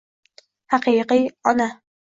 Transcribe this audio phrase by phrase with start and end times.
[0.75, 1.23] haqiqiy
[1.55, 1.67] ona